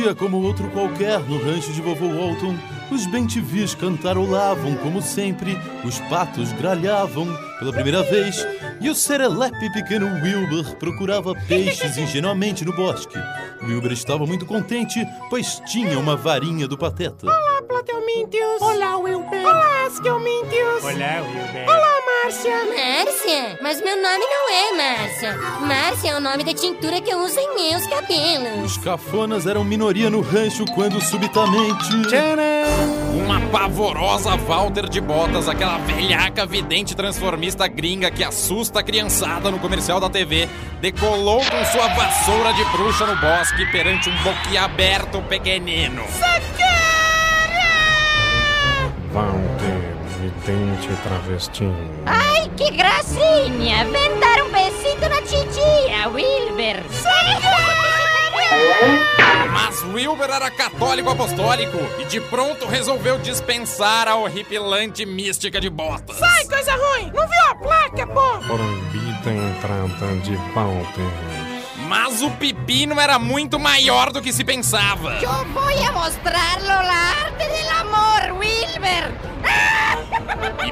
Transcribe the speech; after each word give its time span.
Dia 0.00 0.14
como 0.14 0.42
outro 0.42 0.70
qualquer 0.70 1.20
no 1.20 1.36
rancho 1.36 1.72
de 1.72 1.82
vovô 1.82 2.06
Walton, 2.06 2.56
os 2.90 3.04
bentivis 3.04 3.74
cantarolavam 3.74 4.74
como 4.76 5.02
sempre, 5.02 5.58
os 5.84 6.00
patos 6.08 6.52
gralhavam 6.52 7.26
pela 7.58 7.70
primeira 7.70 8.02
vez 8.02 8.46
e 8.80 8.88
o 8.88 8.94
serelepe 8.94 9.70
pequeno 9.74 10.06
Wilbur 10.22 10.74
procurava 10.76 11.34
peixes 11.46 11.98
ingenuamente 11.98 12.64
no 12.64 12.72
bosque. 12.72 13.18
Wilbur 13.62 13.92
estava 13.92 14.24
muito 14.26 14.46
contente, 14.46 15.06
pois 15.28 15.60
tinha 15.66 15.98
uma 15.98 16.16
varinha 16.16 16.66
do 16.66 16.78
pateta. 16.78 17.26
Olá, 17.26 17.62
Plateumintius. 17.68 18.62
Olá, 18.62 18.96
Wilber. 18.96 19.44
Olá, 19.44 19.86
Askelmintius. 19.86 20.82
Olá, 20.82 21.20
Wilber. 21.20 21.68
Olá, 21.68 21.99
Márcia. 22.22 22.52
Márcia? 22.66 23.58
Mas 23.62 23.80
meu 23.80 23.96
nome 23.96 24.24
não 24.24 24.50
é 24.50 24.76
Márcia. 24.76 25.36
Márcia 25.60 26.10
é 26.10 26.16
o 26.16 26.20
nome 26.20 26.44
da 26.44 26.52
tintura 26.52 27.00
que 27.00 27.10
eu 27.10 27.18
uso 27.20 27.38
em 27.40 27.54
meus 27.54 27.86
cabelos. 27.86 28.64
Os 28.64 28.76
cafonas 28.76 29.46
eram 29.46 29.64
minoria 29.64 30.10
no 30.10 30.20
rancho 30.20 30.66
quando 30.74 31.00
subitamente. 31.00 32.02
Tcharam! 32.08 32.44
Uma 33.14 33.40
pavorosa 33.48 34.36
Walter 34.36 34.88
de 34.88 35.00
Botas, 35.00 35.48
aquela 35.48 35.78
velhaca 35.78 36.44
vidente 36.44 36.94
transformista 36.94 37.66
gringa 37.66 38.10
que 38.10 38.22
assusta 38.22 38.80
a 38.80 38.82
criançada 38.82 39.50
no 39.50 39.58
comercial 39.58 39.98
da 39.98 40.10
TV, 40.10 40.46
decolou 40.80 41.38
com 41.38 41.64
sua 41.64 41.88
vassoura 41.88 42.52
de 42.52 42.64
bruxa 42.66 43.06
no 43.06 43.16
bosque 43.16 43.64
perante 43.72 44.10
um 44.10 44.22
boquiaberto 44.22 45.22
pequenino. 45.22 46.04
Walter, 49.12 49.79
vidente 50.40 50.88
travestinho. 51.02 51.90
Ai, 52.06 52.50
que 52.56 52.70
gracinha! 52.70 53.84
Vem 53.84 54.18
dar 54.18 54.42
um 54.42 54.50
besito 54.50 55.08
na 55.08 55.22
titia, 55.22 56.08
Wilber. 56.08 56.82
Mas 59.52 59.82
Wilber 59.82 60.30
era 60.30 60.50
católico 60.50 61.10
apostólico 61.10 61.78
e 61.98 62.04
de 62.04 62.20
pronto 62.20 62.66
resolveu 62.66 63.18
dispensar 63.18 64.08
a 64.08 64.16
horripilante 64.16 65.04
mística 65.04 65.60
de 65.60 65.68
Botas. 65.68 66.16
Sai, 66.16 66.44
coisa 66.46 66.72
ruim. 66.72 67.12
Não 67.12 67.28
viu 67.28 67.46
a 67.48 67.54
placa, 67.54 68.06
pô? 68.06 68.38
Proibida 68.46 69.30
a 69.30 69.48
entrada 69.48 70.16
de 70.22 70.34
Walter. 70.54 71.50
Mas 71.86 72.22
o 72.22 72.30
pepino 72.30 72.98
era 73.00 73.18
muito 73.18 73.58
maior 73.58 74.12
do 74.12 74.22
que 74.22 74.32
se 74.32 74.44
pensava. 74.44 75.18
Eu 75.20 75.44
vou 75.46 75.62
a 75.64 75.92
mostrarlo 75.92 76.86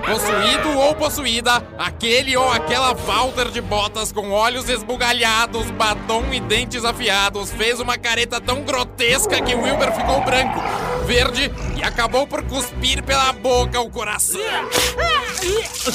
possuído 0.09 0.79
ou 0.79 0.95
possuída, 0.95 1.63
aquele 1.79 2.37
ou 2.37 2.51
aquela 2.51 2.95
Walter 2.95 3.51
de 3.51 3.61
botas 3.61 4.11
com 4.11 4.31
olhos 4.31 4.69
esbugalhados, 4.69 5.71
batom 5.73 6.25
e 6.33 6.41
dentes 6.41 6.85
afiados 6.85 7.51
fez 7.51 7.79
uma 7.79 7.99
careta 7.99 8.41
tão 8.41 8.63
grotesca 8.63 9.41
que 9.43 9.55
Wilber 9.55 9.93
ficou 9.93 10.23
branco, 10.23 10.61
verde 11.05 11.53
e 11.77 11.83
acabou 11.83 12.27
por 12.27 12.43
cuspir 12.45 13.03
pela 13.03 13.33
boca 13.33 13.81
o 13.81 13.91
coração. 13.91 14.41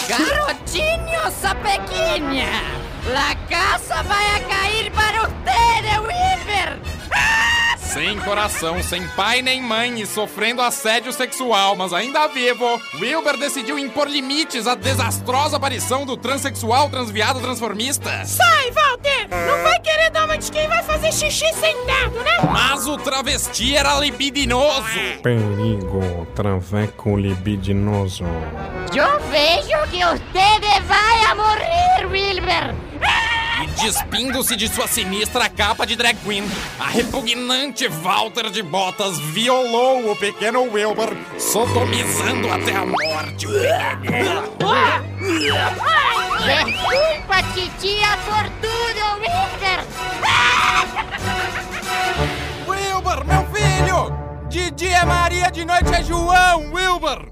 Garotinho 0.07 1.31
sapequinha, 1.41 2.61
la 3.07 3.35
casa 3.49 4.03
vai 4.03 4.35
a 4.35 4.39
coração, 8.23 8.81
sem 8.81 9.05
pai 9.09 9.41
nem 9.41 9.61
mãe 9.61 10.01
e 10.01 10.05
sofrendo 10.05 10.61
assédio 10.61 11.11
sexual, 11.11 11.75
mas 11.75 11.93
ainda 11.93 12.27
vivo, 12.27 12.81
Wilber 12.99 13.37
decidiu 13.37 13.77
impor 13.77 14.07
limites 14.07 14.65
à 14.65 14.75
desastrosa 14.75 15.57
aparição 15.57 16.05
do 16.05 16.15
transexual 16.15 16.89
transviado 16.89 17.39
transformista. 17.39 18.25
Sai, 18.25 18.71
Walter. 18.71 19.27
Não 19.29 19.63
vai 19.63 19.79
querer 19.79 20.09
dar 20.09 20.25
uma 20.25 20.37
de 20.37 20.51
quem 20.51 20.67
vai 20.67 20.83
fazer 20.83 21.11
xixi 21.11 21.45
sentado, 21.53 22.15
né? 22.23 22.37
Mas 22.51 22.87
o 22.87 22.97
travesti 22.97 23.75
era 23.75 23.99
libidinoso. 23.99 24.83
Perigo, 25.21 26.27
traveco 26.33 27.17
libidinoso. 27.17 28.25
Eu 28.93 29.19
vejo 29.29 29.91
que 29.91 30.03
usted 30.03 30.81
vai 30.87 31.25
a 31.25 31.35
morrer, 31.35 32.05
Wilber. 32.09 32.75
E 33.63 33.67
despindo-se 33.81 34.57
de 34.57 34.67
sua 34.67 34.87
sinistra 34.87 35.47
capa 35.47 35.85
de 35.85 35.95
drag 35.95 36.17
queen, 36.17 36.43
a 36.77 36.89
repugnante 36.89 37.87
Walter 37.87 38.49
de 38.49 38.61
Botas 38.61 39.17
violou 39.17 40.11
o 40.11 40.15
pequeno 40.17 40.63
Wilbur, 40.63 41.15
sodomizando 41.39 42.51
até 42.51 42.75
a 42.75 42.85
morte 42.85 43.47
o. 43.47 43.51
Desculpa, 46.43 47.43
titia, 47.53 48.17
por 48.25 48.43
tudo, 48.59 49.01
Wilber. 49.21 49.79
Wilbur, 52.67 53.25
meu 53.25 53.47
filho! 53.53 54.13
De 54.49 54.71
dia 54.71 54.97
é 54.97 55.05
Maria, 55.05 55.49
de 55.49 55.63
noite 55.63 55.95
é 55.95 56.03
João, 56.03 56.73
Wilbur! 56.73 57.31